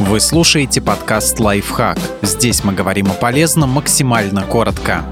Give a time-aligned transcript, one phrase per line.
[0.00, 1.98] Вы слушаете подкаст «Лайфхак».
[2.22, 5.04] Здесь мы говорим о полезном максимально коротко.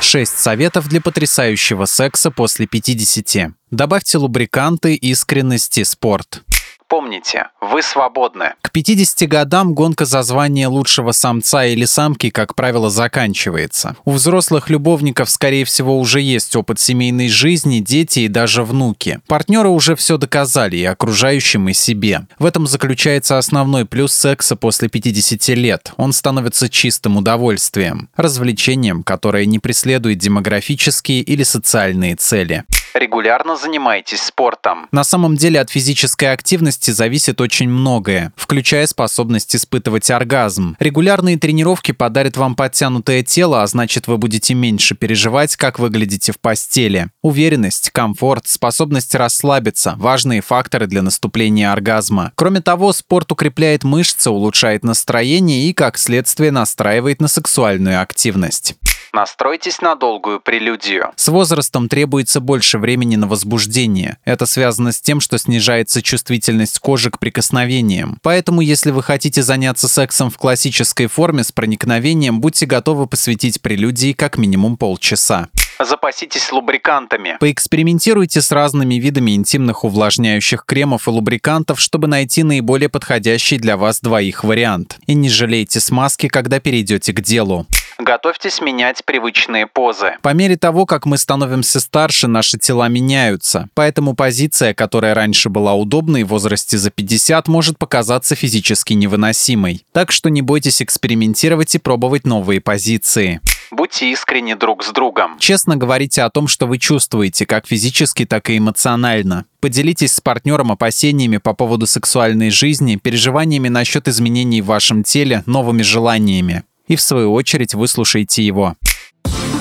[0.00, 3.52] Шесть советов для потрясающего секса после 50.
[3.70, 6.42] Добавьте лубриканты, искренности, спорт.
[6.88, 8.54] Помните, вы свободны.
[8.62, 13.96] К 50 годам гонка за звание лучшего самца или самки, как правило, заканчивается.
[14.04, 19.18] У взрослых любовников, скорее всего, уже есть опыт семейной жизни, дети и даже внуки.
[19.26, 22.26] Партнеры уже все доказали и окружающим, и себе.
[22.38, 25.92] В этом заключается основной плюс секса после 50 лет.
[25.96, 32.64] Он становится чистым удовольствием, развлечением, которое не преследует демографические или социальные цели
[32.98, 34.88] регулярно занимаетесь спортом?
[34.92, 40.76] На самом деле от физической активности зависит очень многое, включая способность испытывать оргазм.
[40.78, 46.40] Регулярные тренировки подарят вам подтянутое тело, а значит вы будете меньше переживать, как выглядите в
[46.40, 47.08] постели.
[47.22, 52.32] Уверенность, комфорт, способность расслабиться– важные факторы для наступления оргазма.
[52.34, 58.76] Кроме того, спорт укрепляет мышцы, улучшает настроение и, как следствие, настраивает на сексуальную активность.
[59.16, 61.10] Настройтесь на долгую прелюдию.
[61.16, 64.18] С возрастом требуется больше времени на возбуждение.
[64.26, 68.18] Это связано с тем, что снижается чувствительность кожи к прикосновениям.
[68.20, 74.12] Поэтому, если вы хотите заняться сексом в классической форме с проникновением, будьте готовы посвятить прелюдии
[74.12, 75.48] как минимум полчаса.
[75.78, 77.38] Запаситесь лубрикантами.
[77.40, 84.00] Поэкспериментируйте с разными видами интимных увлажняющих кремов и лубрикантов, чтобы найти наиболее подходящий для вас
[84.00, 84.98] двоих вариант.
[85.06, 87.66] И не жалейте смазки, когда перейдете к делу.
[87.98, 90.16] Готовьтесь менять привычные позы.
[90.20, 93.68] По мере того, как мы становимся старше, наши тела меняются.
[93.74, 99.84] Поэтому позиция, которая раньше была удобной в возрасте за 50, может показаться физически невыносимой.
[99.92, 103.40] Так что не бойтесь экспериментировать и пробовать новые позиции.
[103.70, 105.38] Будьте искренни друг с другом.
[105.38, 109.46] Честно говорите о том, что вы чувствуете, как физически, так и эмоционально.
[109.60, 115.82] Поделитесь с партнером опасениями по поводу сексуальной жизни, переживаниями насчет изменений в вашем теле, новыми
[115.82, 118.76] желаниями и в свою очередь выслушайте его.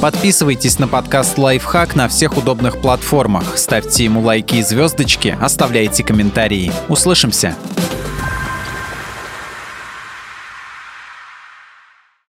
[0.00, 6.72] Подписывайтесь на подкаст «Лайфхак» на всех удобных платформах, ставьте ему лайки и звездочки, оставляйте комментарии.
[6.88, 7.54] Услышимся!